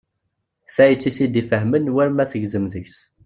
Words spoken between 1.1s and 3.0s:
t-id-ifahmen war ma tegzem deg-s.